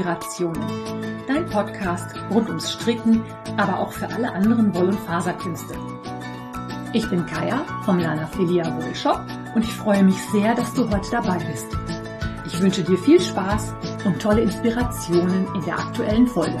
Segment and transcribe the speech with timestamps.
[0.00, 0.62] Inspirationen.
[1.28, 3.22] Dein Podcast rund ums Stricken,
[3.58, 5.74] aber auch für alle anderen Woll- und Faserkünste.
[6.94, 9.20] Ich bin Kaya vom Lana Filia Wollshop
[9.54, 11.66] und ich freue mich sehr, dass du heute dabei bist.
[12.46, 13.74] Ich wünsche dir viel Spaß
[14.06, 16.58] und tolle Inspirationen in der aktuellen Folge.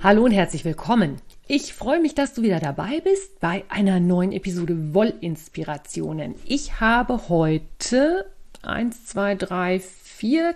[0.00, 1.16] Hallo und herzlich willkommen.
[1.46, 6.36] Ich freue mich, dass du wieder dabei bist bei einer neuen Episode Wollinspirationen.
[6.46, 8.24] Ich habe heute
[8.62, 10.54] eins, zwei, drei, vier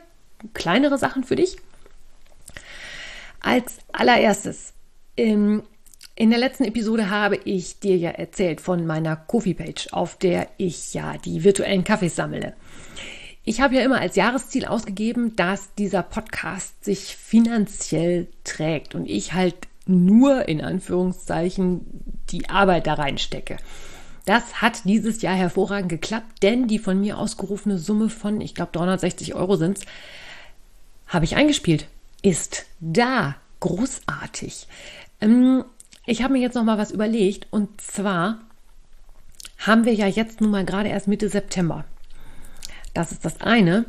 [0.54, 1.58] kleinere Sachen für dich.
[3.40, 4.72] Als allererstes,
[5.14, 5.62] in,
[6.14, 10.94] in der letzten Episode habe ich dir ja erzählt von meiner Coffee-Page, auf der ich
[10.94, 12.54] ja die virtuellen Kaffees sammle.
[13.44, 19.34] Ich habe ja immer als Jahresziel ausgegeben, dass dieser Podcast sich finanziell trägt und ich
[19.34, 19.54] halt
[19.88, 21.80] nur in Anführungszeichen
[22.30, 23.56] die Arbeit da reinstecke.
[24.24, 28.72] Das hat dieses Jahr hervorragend geklappt, denn die von mir ausgerufene Summe von, ich glaube,
[28.72, 29.84] 360 Euro sind es,
[31.06, 31.86] habe ich eingespielt.
[32.22, 33.36] Ist da.
[33.60, 34.68] Großartig.
[35.20, 35.64] Ähm,
[36.06, 38.38] ich habe mir jetzt noch mal was überlegt und zwar
[39.58, 41.84] haben wir ja jetzt nun mal gerade erst Mitte September.
[42.94, 43.86] Das ist das eine.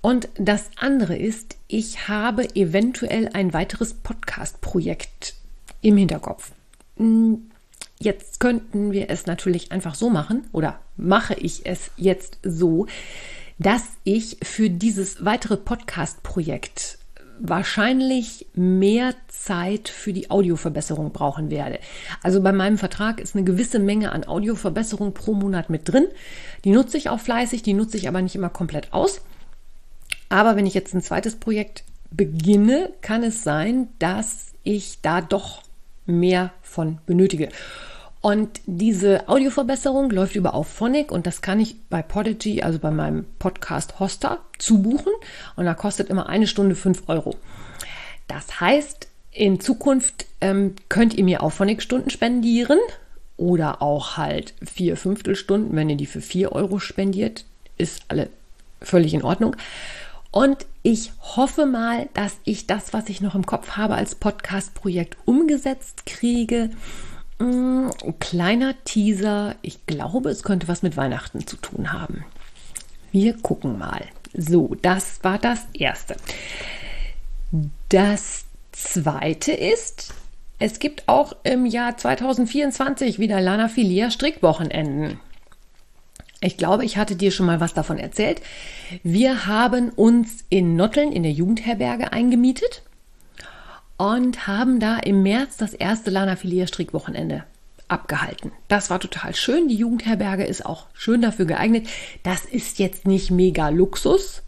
[0.00, 5.34] Und das andere ist, ich habe eventuell ein weiteres Podcast-Projekt
[5.80, 6.52] im Hinterkopf.
[6.96, 7.50] Hm,
[7.98, 12.86] jetzt könnten wir es natürlich einfach so machen oder mache ich es jetzt so,
[13.58, 16.98] dass ich für dieses weitere Podcast-Projekt
[17.40, 21.78] wahrscheinlich mehr Zeit für die Audioverbesserung brauchen werde.
[22.22, 26.08] Also bei meinem Vertrag ist eine gewisse Menge an Audioverbesserung pro Monat mit drin.
[26.64, 29.20] Die nutze ich auch fleißig, die nutze ich aber nicht immer komplett aus.
[30.28, 35.62] Aber wenn ich jetzt ein zweites Projekt beginne, kann es sein, dass ich da doch
[36.08, 37.50] mehr von benötige.
[38.20, 42.90] Und diese Audioverbesserung läuft über auf Phonic und das kann ich bei Podigy, also bei
[42.90, 45.12] meinem Podcast Hoster, zubuchen.
[45.54, 47.36] Und da kostet immer eine Stunde fünf Euro.
[48.26, 52.80] Das heißt, in Zukunft ähm, könnt ihr mir auch Phonic-Stunden spendieren
[53.36, 57.44] oder auch halt vier Fünftelstunden, wenn ihr die für vier Euro spendiert,
[57.76, 58.30] ist alle
[58.82, 59.54] völlig in Ordnung.
[60.30, 65.16] Und ich hoffe mal, dass ich das, was ich noch im Kopf habe, als Podcast-Projekt
[65.24, 66.70] umgesetzt kriege.
[67.38, 67.88] Mm,
[68.20, 69.56] kleiner Teaser.
[69.62, 72.24] Ich glaube, es könnte was mit Weihnachten zu tun haben.
[73.10, 74.04] Wir gucken mal.
[74.34, 76.16] So, das war das Erste.
[77.88, 80.12] Das Zweite ist,
[80.58, 85.20] es gibt auch im Jahr 2024 wieder Lana Filia Strickwochenenden.
[86.40, 88.40] Ich glaube, ich hatte dir schon mal was davon erzählt.
[89.02, 92.82] Wir haben uns in Notteln in der Jugendherberge eingemietet
[93.96, 97.44] und haben da im März das erste Lana Filia Strickwochenende
[97.88, 98.52] abgehalten.
[98.68, 99.68] Das war total schön.
[99.68, 101.88] Die Jugendherberge ist auch schön dafür geeignet.
[102.22, 104.42] Das ist jetzt nicht mega Luxus,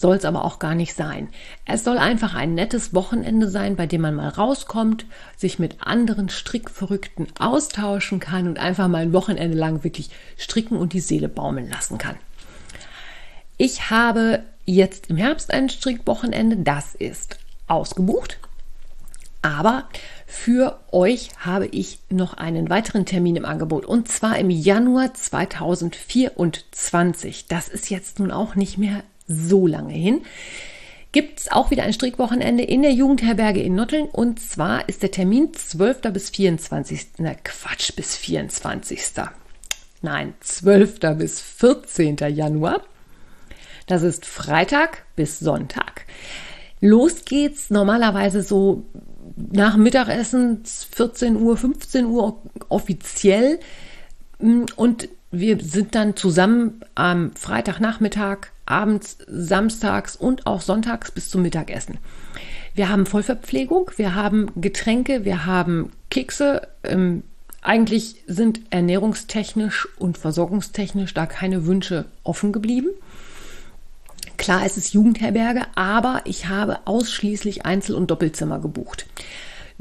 [0.00, 1.28] soll es aber auch gar nicht sein.
[1.66, 5.04] Es soll einfach ein nettes Wochenende sein, bei dem man mal rauskommt,
[5.36, 10.08] sich mit anderen Strickverrückten austauschen kann und einfach mal ein Wochenende lang wirklich
[10.38, 12.16] stricken und die Seele baumeln lassen kann.
[13.58, 18.38] Ich habe jetzt im Herbst ein Strickwochenende, das ist ausgebucht.
[19.42, 19.84] Aber
[20.26, 27.48] für euch habe ich noch einen weiteren Termin im Angebot und zwar im Januar 2024.
[27.48, 30.22] Das ist jetzt nun auch nicht mehr so lange hin,
[31.12, 34.06] gibt es auch wieder ein Strickwochenende in der Jugendherberge in Notteln.
[34.06, 36.12] Und zwar ist der Termin 12.
[36.12, 37.06] bis 24.
[37.18, 39.00] Na Quatsch, bis 24.
[40.02, 41.00] Nein, 12.
[41.16, 42.16] bis 14.
[42.28, 42.82] Januar.
[43.86, 46.06] Das ist Freitag bis Sonntag.
[46.80, 48.84] Los geht's normalerweise so
[49.36, 53.58] nach Mittagessen 14 Uhr, 15 Uhr offiziell.
[54.40, 61.98] Und wir sind dann zusammen am Freitagnachmittag abends, samstags und auch sonntags bis zum Mittagessen.
[62.74, 66.68] Wir haben Vollverpflegung, wir haben Getränke, wir haben Kekse.
[66.84, 67.22] Ähm,
[67.62, 72.88] eigentlich sind ernährungstechnisch und versorgungstechnisch da keine Wünsche offen geblieben.
[74.36, 79.06] Klar, es ist Jugendherberge, aber ich habe ausschließlich Einzel- und Doppelzimmer gebucht.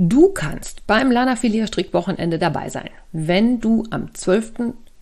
[0.01, 4.53] Du kannst beim Lana Filia Strickwochenende dabei sein, wenn du am 12.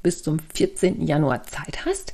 [0.01, 1.05] bis zum 14.
[1.05, 2.13] Januar Zeit hast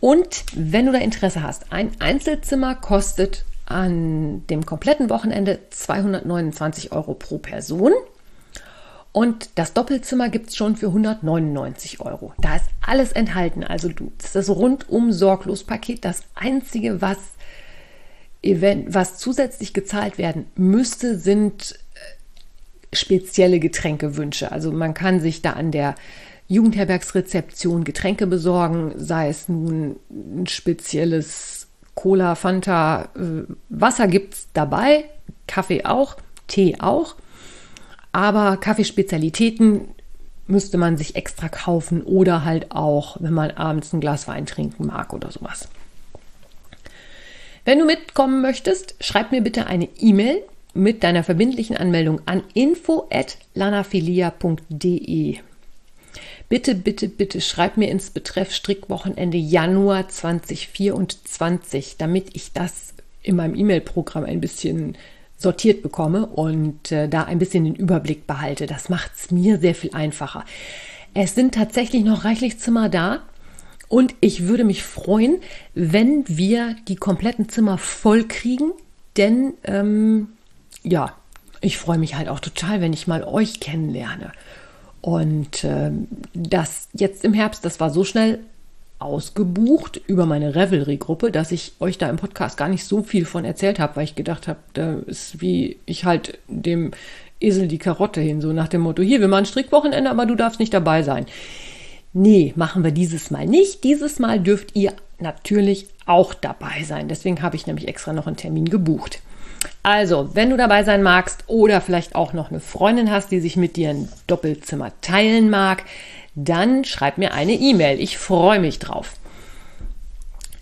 [0.00, 7.14] und wenn du da Interesse hast, ein Einzelzimmer kostet an dem kompletten Wochenende 229 Euro
[7.14, 7.92] pro Person.
[9.12, 12.32] Und das Doppelzimmer gibt es schon für 199 Euro.
[12.38, 13.62] Da ist alles enthalten.
[13.62, 16.04] Also du, das ist das rundum sorglos Paket.
[16.04, 17.18] Das Einzige, was,
[18.42, 21.78] was zusätzlich gezahlt werden müsste, sind
[22.92, 24.52] spezielle Getränkewünsche.
[24.52, 25.94] Also man kann sich da an der
[26.48, 35.04] Jugendherbergsrezeption Getränke besorgen, sei es nun ein spezielles Cola, Fanta, äh, Wasser gibt es dabei,
[35.46, 37.16] Kaffee auch, Tee auch.
[38.12, 39.88] Aber Kaffeespezialitäten
[40.46, 44.86] müsste man sich extra kaufen oder halt auch, wenn man abends ein Glas Wein trinken
[44.86, 45.68] mag oder sowas.
[47.66, 50.42] Wenn du mitkommen möchtest, schreib mir bitte eine E-Mail
[50.78, 55.38] mit deiner verbindlichen Anmeldung an info@lanafilia.de.
[56.48, 63.54] Bitte, bitte, bitte schreib mir ins Betreff Strickwochenende Januar 2024, damit ich das in meinem
[63.54, 64.96] E-Mail-Programm ein bisschen
[65.36, 68.66] sortiert bekomme und äh, da ein bisschen den Überblick behalte.
[68.66, 70.46] Das macht es mir sehr viel einfacher.
[71.12, 73.22] Es sind tatsächlich noch reichlich Zimmer da
[73.88, 75.38] und ich würde mich freuen,
[75.74, 78.72] wenn wir die kompletten Zimmer voll kriegen,
[79.16, 80.28] denn ähm,
[80.82, 81.12] ja,
[81.60, 84.32] ich freue mich halt auch total, wenn ich mal euch kennenlerne.
[85.00, 85.90] Und äh,
[86.34, 88.40] das jetzt im Herbst, das war so schnell
[88.98, 93.44] ausgebucht über meine Revelry-Gruppe, dass ich euch da im Podcast gar nicht so viel von
[93.44, 96.90] erzählt habe, weil ich gedacht habe, da ist wie ich halt dem
[97.40, 100.58] Esel die Karotte hin, so nach dem Motto, hier, wir machen Strickwochenende, aber du darfst
[100.58, 101.26] nicht dabei sein.
[102.12, 103.84] Nee, machen wir dieses Mal nicht.
[103.84, 107.06] Dieses Mal dürft ihr natürlich auch dabei sein.
[107.06, 109.20] Deswegen habe ich nämlich extra noch einen Termin gebucht.
[109.82, 113.56] Also, wenn du dabei sein magst oder vielleicht auch noch eine Freundin hast, die sich
[113.56, 115.84] mit dir ein Doppelzimmer teilen mag,
[116.34, 118.00] dann schreib mir eine E-Mail.
[118.00, 119.14] Ich freue mich drauf.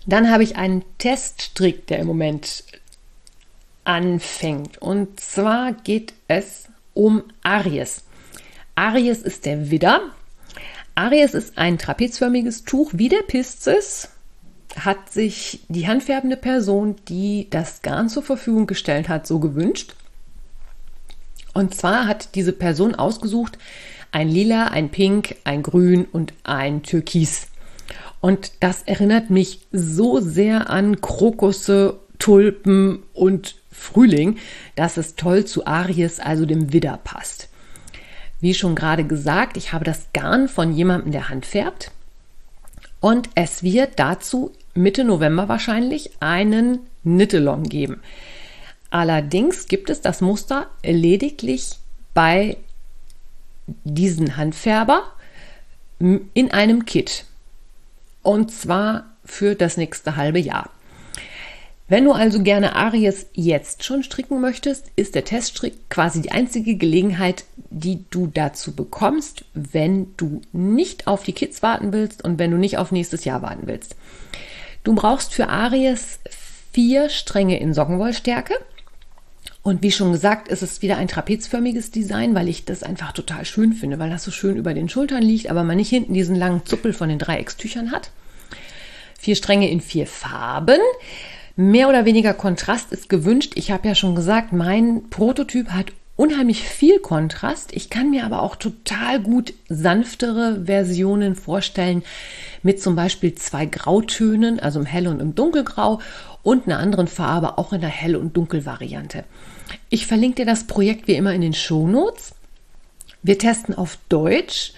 [0.05, 2.63] Dann habe ich einen Teststrick, der im Moment
[3.83, 4.77] anfängt.
[4.77, 8.03] Und zwar geht es um Aries.
[8.75, 10.01] Aries ist der Widder.
[10.95, 14.09] Aries ist ein trapezförmiges Tuch wie der Pisces,
[14.75, 19.95] hat sich die handfärbende Person, die das Garn zur Verfügung gestellt hat, so gewünscht.
[21.53, 23.57] Und zwar hat diese Person ausgesucht,
[24.11, 27.47] ein Lila, ein Pink, ein Grün und ein Türkis.
[28.21, 34.37] Und das erinnert mich so sehr an Krokusse, Tulpen und Frühling,
[34.75, 37.49] dass es toll zu Aries, also dem Widder, passt.
[38.39, 41.91] Wie schon gerade gesagt, ich habe das Garn von jemandem, der Hand färbt.
[42.99, 48.01] Und es wird dazu Mitte November wahrscheinlich einen Nittelong geben.
[48.89, 51.79] Allerdings gibt es das Muster lediglich
[52.13, 52.57] bei
[53.83, 55.11] diesen Handfärber
[55.99, 57.25] in einem Kit.
[58.23, 60.69] Und zwar für das nächste halbe Jahr.
[61.89, 66.75] Wenn du also gerne Aries jetzt schon stricken möchtest, ist der Teststrick quasi die einzige
[66.75, 72.51] Gelegenheit, die du dazu bekommst, wenn du nicht auf die Kits warten willst und wenn
[72.51, 73.95] du nicht auf nächstes Jahr warten willst.
[74.83, 76.19] Du brauchst für Aries
[76.73, 78.55] vier Stränge in Sockenwollstärke
[79.63, 83.45] und wie schon gesagt, ist es wieder ein trapezförmiges Design, weil ich das einfach total
[83.45, 86.35] schön finde, weil das so schön über den Schultern liegt, aber man nicht hinten diesen
[86.35, 88.11] langen Zuppel von den Dreieckstüchern hat.
[89.17, 90.79] Vier Stränge in vier Farben.
[91.59, 93.53] Mehr oder weniger Kontrast ist gewünscht.
[93.55, 97.73] Ich habe ja schon gesagt, mein Prototyp hat unheimlich viel Kontrast.
[97.73, 102.03] Ich kann mir aber auch total gut sanftere Versionen vorstellen
[102.61, 105.99] mit zum Beispiel zwei Grautönen, also im Hell- und im Dunkelgrau
[106.43, 109.23] und einer anderen Farbe, auch in der Hell- und Dunkelvariante.
[109.89, 112.35] Ich verlinke dir das Projekt wie immer in den Show Notes.
[113.23, 114.73] Wir testen auf Deutsch.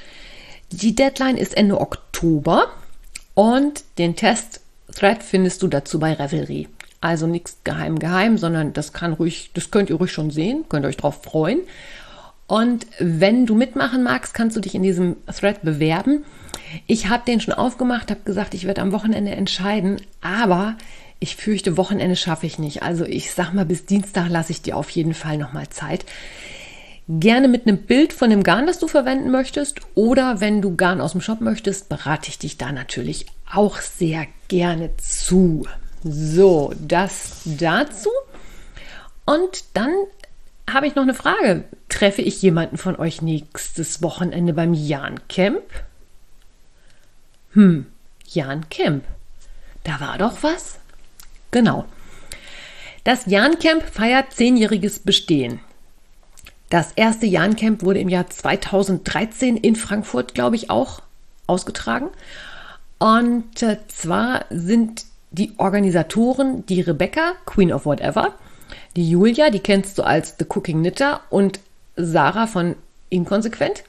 [0.71, 2.67] Die Deadline ist Ende Oktober
[3.33, 4.15] und den
[4.99, 6.67] Test-Thread findest du dazu bei Revelry.
[7.01, 10.85] Also nichts geheim geheim, sondern das kann ruhig, das könnt ihr ruhig schon sehen, könnt
[10.85, 11.61] euch drauf freuen.
[12.47, 16.25] Und wenn du mitmachen magst, kannst du dich in diesem Thread bewerben.
[16.87, 20.75] Ich habe den schon aufgemacht, habe gesagt, ich werde am Wochenende entscheiden, aber
[21.19, 22.83] ich fürchte, Wochenende schaffe ich nicht.
[22.83, 26.05] Also ich sag mal, bis Dienstag lasse ich dir auf jeden Fall nochmal Zeit.
[27.07, 29.79] Gerne mit einem Bild von dem Garn, das du verwenden möchtest.
[29.95, 34.27] Oder wenn du Garn aus dem Shop möchtest, berate ich dich da natürlich auch sehr
[34.49, 35.65] gerne zu.
[36.03, 38.09] So, das dazu.
[39.25, 39.93] Und dann
[40.69, 41.63] habe ich noch eine Frage.
[41.87, 45.63] Treffe ich jemanden von euch nächstes Wochenende beim Jan Camp?
[47.53, 47.87] Hm,
[48.27, 49.05] Jan Camp.
[49.83, 50.79] Da war doch was?
[51.51, 51.85] Genau.
[53.03, 55.61] Das Jahn-Camp feiert zehnjähriges Bestehen.
[56.69, 61.01] Das erste Jahn-Camp wurde im Jahr 2013 in Frankfurt, glaube ich, auch
[61.47, 62.09] ausgetragen.
[62.99, 68.35] Und äh, zwar sind die Organisatoren die Rebecca, Queen of Whatever,
[68.95, 71.59] die Julia, die kennst du als The Cooking Knitter und
[71.95, 72.75] Sarah von
[73.09, 73.83] Inkonsequent.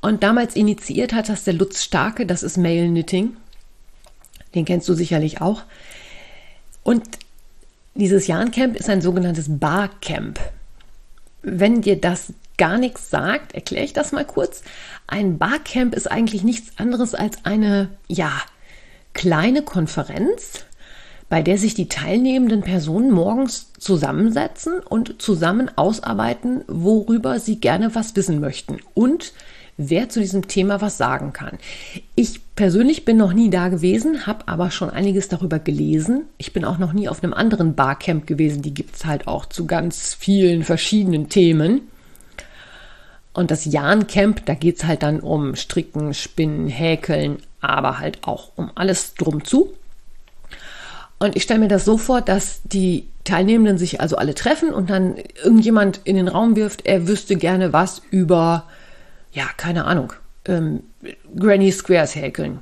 [0.00, 3.36] Und damals initiiert hat das der Lutz Starke, das ist Male Knitting.
[4.54, 5.62] Den kennst du sicherlich auch.
[6.82, 7.02] Und
[7.94, 10.38] dieses Jahrencamp ist ein sogenanntes Barcamp.
[11.46, 14.62] Wenn dir das gar nichts sagt, erkläre ich das mal kurz.
[15.06, 18.32] Ein Barcamp ist eigentlich nichts anderes als eine, ja,
[19.14, 20.64] kleine Konferenz,
[21.28, 28.14] bei der sich die teilnehmenden Personen morgens zusammensetzen und zusammen ausarbeiten, worüber sie gerne was
[28.16, 29.32] wissen möchten und
[29.76, 31.58] wer zu diesem Thema was sagen kann.
[32.14, 36.24] Ich persönlich bin noch nie da gewesen, habe aber schon einiges darüber gelesen.
[36.38, 38.62] Ich bin auch noch nie auf einem anderen Barcamp gewesen.
[38.62, 41.82] Die gibt es halt auch zu ganz vielen verschiedenen Themen.
[43.34, 48.52] Und das Jahn-Camp, da geht es halt dann um Stricken, Spinnen, Häkeln, aber halt auch
[48.56, 49.74] um alles drum zu.
[51.18, 54.88] Und ich stelle mir das so vor, dass die Teilnehmenden sich also alle treffen und
[54.88, 58.64] dann irgendjemand in den Raum wirft, er wüsste gerne was über,
[59.32, 60.12] ja, keine Ahnung,
[60.46, 60.82] ähm,
[61.38, 62.60] Granny Squares häkeln.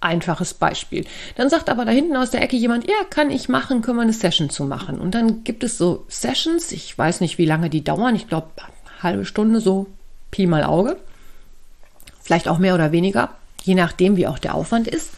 [0.00, 1.04] Einfaches Beispiel.
[1.36, 4.02] Dann sagt aber da hinten aus der Ecke jemand, ja, kann ich machen, können wir
[4.02, 4.98] eine Session zu machen.
[4.98, 8.48] Und dann gibt es so Sessions, ich weiß nicht, wie lange die dauern, ich glaube,
[9.02, 9.86] halbe Stunde so
[10.30, 10.96] Pi mal Auge.
[12.22, 13.30] Vielleicht auch mehr oder weniger,
[13.62, 15.10] je nachdem, wie auch der Aufwand ist.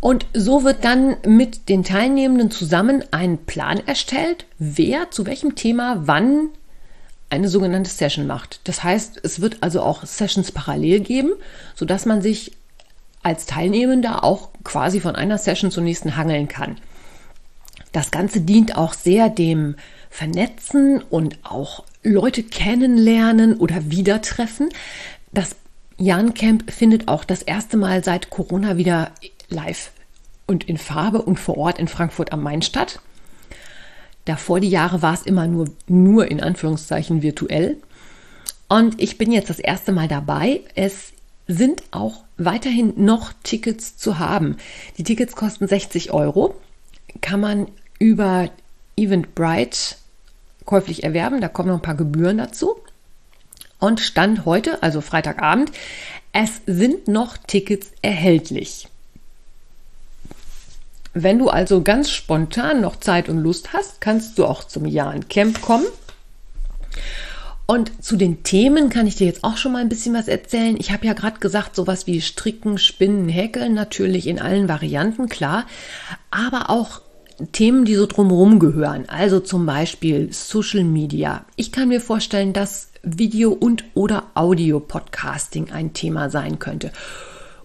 [0.00, 6.02] Und so wird dann mit den Teilnehmenden zusammen ein Plan erstellt, wer zu welchem Thema
[6.06, 6.48] wann
[7.30, 8.60] eine sogenannte Session macht.
[8.64, 11.32] Das heißt, es wird also auch Sessions parallel geben,
[11.74, 12.52] sodass man sich
[13.22, 16.78] als Teilnehmender auch quasi von einer Session zur nächsten hangeln kann.
[17.92, 19.76] Das Ganze dient auch sehr dem
[20.10, 24.68] Vernetzen und auch Leute kennenlernen oder wieder treffen.
[25.32, 25.56] Das
[25.98, 29.12] Jan Camp findet auch das erste Mal seit Corona wieder
[29.50, 29.90] live
[30.46, 33.00] und in Farbe und vor Ort in Frankfurt am Main statt.
[34.30, 37.78] Davor die Jahre war es immer nur, nur in Anführungszeichen virtuell.
[38.68, 40.60] Und ich bin jetzt das erste Mal dabei.
[40.76, 41.12] Es
[41.48, 44.56] sind auch weiterhin noch Tickets zu haben.
[44.98, 46.54] Die Tickets kosten 60 Euro.
[47.20, 47.66] Kann man
[47.98, 48.50] über
[48.96, 49.96] Eventbrite
[50.64, 51.40] käuflich erwerben.
[51.40, 52.76] Da kommen noch ein paar Gebühren dazu.
[53.80, 55.72] Und Stand heute, also Freitagabend,
[56.32, 58.86] es sind noch Tickets erhältlich.
[61.12, 65.28] Wenn du also ganz spontan noch Zeit und Lust hast, kannst du auch zum Jahren
[65.28, 65.86] Camp kommen.
[67.66, 70.76] Und zu den Themen kann ich dir jetzt auch schon mal ein bisschen was erzählen.
[70.78, 75.66] Ich habe ja gerade gesagt, sowas wie Stricken, Spinnen, Häkeln natürlich in allen Varianten, klar.
[76.32, 77.00] Aber auch
[77.52, 81.44] Themen, die so drumherum gehören, also zum Beispiel Social Media.
[81.56, 86.92] Ich kann mir vorstellen, dass Video- und oder Audio-Podcasting ein Thema sein könnte.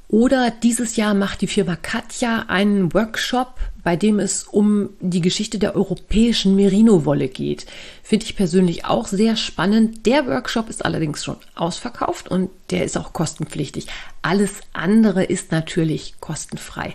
[0.07, 5.57] Oder dieses Jahr macht die Firma Katja einen Workshop, bei dem es um die Geschichte
[5.57, 7.65] der europäischen Merino-Wolle geht.
[8.03, 10.05] Finde ich persönlich auch sehr spannend.
[10.05, 13.87] Der Workshop ist allerdings schon ausverkauft und der ist auch kostenpflichtig.
[14.21, 16.93] Alles andere ist natürlich kostenfrei.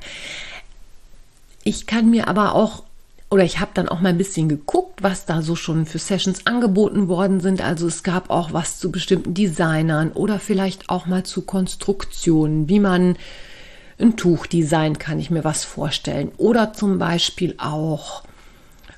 [1.64, 2.84] Ich kann mir aber auch
[3.30, 6.46] oder ich habe dann auch mal ein bisschen geguckt, was da so schon für Sessions
[6.46, 7.62] angeboten worden sind.
[7.62, 12.80] Also es gab auch was zu bestimmten Designern oder vielleicht auch mal zu Konstruktionen, wie
[12.80, 13.16] man
[14.00, 16.32] ein Tuch designt, kann ich mir was vorstellen.
[16.38, 18.24] Oder zum Beispiel auch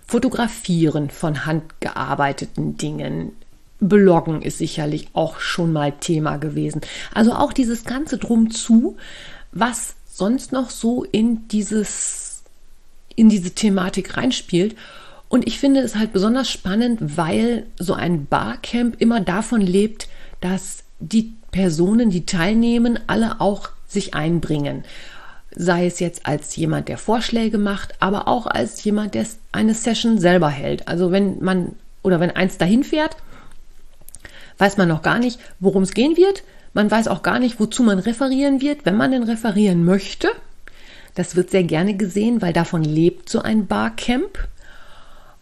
[0.06, 3.32] Fotografieren von handgearbeiteten Dingen.
[3.80, 6.82] Bloggen ist sicherlich auch schon mal Thema gewesen.
[7.14, 8.96] Also auch dieses ganze Drum zu,
[9.52, 12.31] was sonst noch so in dieses
[13.16, 14.76] in diese Thematik reinspielt.
[15.28, 20.08] Und ich finde es halt besonders spannend, weil so ein Barcamp immer davon lebt,
[20.40, 24.84] dass die Personen, die teilnehmen, alle auch sich einbringen.
[25.54, 30.18] Sei es jetzt als jemand, der Vorschläge macht, aber auch als jemand, der eine Session
[30.18, 30.88] selber hält.
[30.88, 33.16] Also wenn man oder wenn eins dahin fährt,
[34.58, 36.42] weiß man noch gar nicht, worum es gehen wird.
[36.72, 40.28] Man weiß auch gar nicht, wozu man referieren wird, wenn man denn referieren möchte.
[41.14, 44.48] Das wird sehr gerne gesehen, weil davon lebt so ein Barcamp.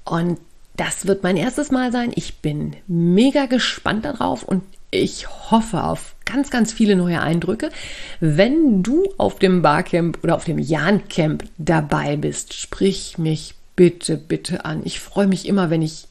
[0.04, 0.38] Und
[0.76, 2.12] das wird mein erstes Mal sein.
[2.14, 7.70] Ich bin mega gespannt darauf und ich hoffe auf ganz, ganz viele neue Eindrücke.
[8.18, 14.64] Wenn du auf dem Barcamp oder auf dem Jahn-Camp dabei bist, sprich mich bitte, bitte
[14.64, 14.82] an.
[14.84, 16.06] Ich freue mich immer, wenn ich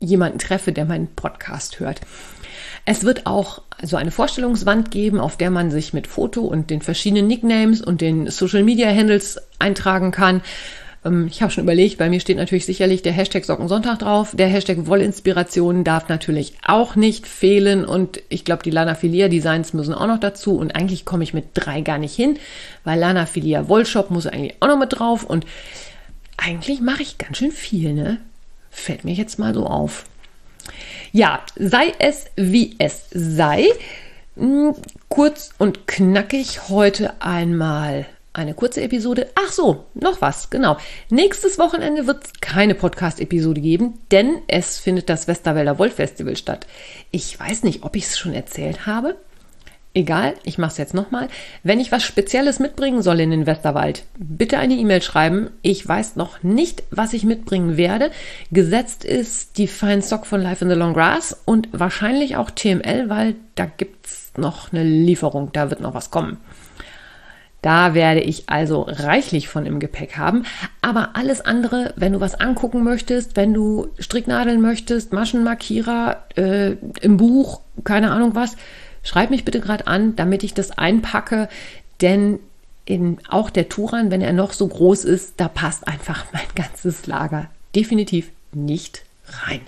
[0.00, 2.00] jemanden treffe, der meinen Podcast hört.
[2.84, 6.82] Es wird auch so eine Vorstellungswand geben, auf der man sich mit Foto und den
[6.82, 10.42] verschiedenen Nicknames und den Social Media Handles eintragen kann.
[11.04, 14.34] Ähm, ich habe schon überlegt, bei mir steht natürlich sicherlich der Hashtag Sockensonntag drauf.
[14.34, 17.84] Der Hashtag Wollinspiration darf natürlich auch nicht fehlen.
[17.84, 20.56] Und ich glaube, die Lana Filia Designs müssen auch noch dazu.
[20.56, 22.38] Und eigentlich komme ich mit drei gar nicht hin,
[22.84, 25.24] weil Lana Filia Wollshop muss eigentlich auch noch mit drauf.
[25.24, 25.46] Und
[26.36, 28.18] eigentlich mache ich ganz schön viel, ne?
[28.70, 30.04] Fällt mir jetzt mal so auf.
[31.12, 33.66] Ja, sei es wie es sei.
[34.36, 34.74] Hm,
[35.08, 38.06] kurz und knackig heute einmal
[38.38, 39.28] eine kurze Episode.
[39.34, 40.76] Ach so, noch was, genau.
[41.10, 46.66] Nächstes Wochenende wird es keine Podcast-Episode geben, denn es findet das Westerwälder Wolf Festival statt.
[47.10, 49.16] Ich weiß nicht, ob ich es schon erzählt habe.
[49.98, 51.26] Egal, ich mache es jetzt nochmal.
[51.64, 55.50] Wenn ich was Spezielles mitbringen soll in den Westerwald, bitte eine E-Mail schreiben.
[55.60, 58.12] Ich weiß noch nicht, was ich mitbringen werde.
[58.52, 63.08] Gesetzt ist die Fine Sock von Life in the Long Grass und wahrscheinlich auch TML,
[63.08, 66.36] weil da gibt es noch eine Lieferung, da wird noch was kommen.
[67.60, 70.44] Da werde ich also reichlich von im Gepäck haben.
[70.80, 77.16] Aber alles andere, wenn du was angucken möchtest, wenn du Stricknadeln möchtest, Maschenmarkierer äh, im
[77.16, 78.56] Buch, keine Ahnung was,
[79.08, 81.48] schreib mich bitte gerade an, damit ich das einpacke.
[82.00, 82.38] Denn
[82.84, 87.06] in auch der Turan, wenn er noch so groß ist, da passt einfach mein ganzes
[87.06, 89.02] Lager definitiv nicht
[89.46, 89.60] rein.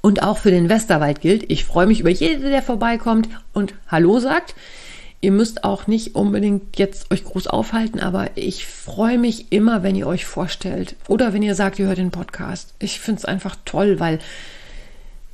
[0.00, 4.20] Und auch für den Westerwald gilt, ich freue mich über jeden, der vorbeikommt und Hallo
[4.20, 4.54] sagt.
[5.20, 9.96] Ihr müsst auch nicht unbedingt jetzt euch groß aufhalten, aber ich freue mich immer, wenn
[9.96, 12.74] ihr euch vorstellt oder wenn ihr sagt, ihr hört den Podcast.
[12.78, 14.20] Ich finde es einfach toll, weil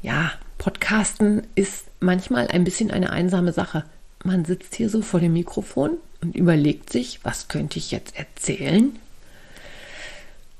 [0.00, 3.84] ja, Podcasten ist manchmal ein bisschen eine einsame Sache.
[4.22, 8.98] Man sitzt hier so vor dem Mikrofon und überlegt sich, was könnte ich jetzt erzählen?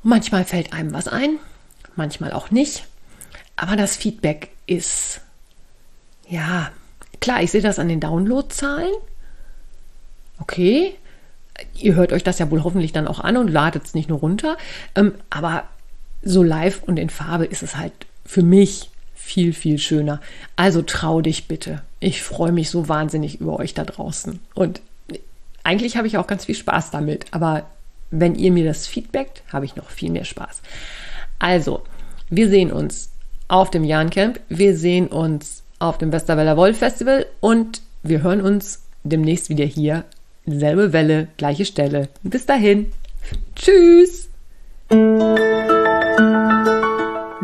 [0.03, 1.39] Manchmal fällt einem was ein,
[1.97, 2.87] manchmal auch nicht.
[3.57, 5.21] Aber das Feedback ist,
[6.29, 6.71] ja,
[7.21, 8.93] klar, ich sehe das an den Downloadzahlen.
[10.41, 10.95] Okay,
[11.75, 14.19] ihr hört euch das ja wohl hoffentlich dann auch an und ladet es nicht nur
[14.19, 14.59] runter.
[14.95, 15.65] Ähm, aber
[16.23, 17.93] so live und in Farbe ist es halt
[18.27, 18.91] für mich
[19.25, 20.21] viel, viel schöner.
[20.55, 21.83] Also trau dich bitte.
[21.99, 24.39] Ich freue mich so wahnsinnig über euch da draußen.
[24.55, 24.83] Und
[25.63, 27.27] eigentlich habe ich auch ganz viel Spaß damit.
[27.31, 27.65] Aber
[28.11, 30.61] wenn ihr mir das feedbackt, habe ich noch viel mehr Spaß.
[31.39, 31.83] Also,
[32.29, 33.11] wir sehen uns
[33.49, 34.41] auf dem Jahrencamp.
[34.51, 40.05] Wir sehen uns auf dem Westerweller Wolf Festival und wir hören uns demnächst wieder hier.
[40.47, 42.09] Selbe Welle, gleiche Stelle.
[42.23, 42.93] Bis dahin.
[43.57, 44.29] Tschüss.